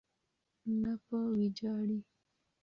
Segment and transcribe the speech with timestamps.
[0.81, 1.99] نه په ویجاړۍ.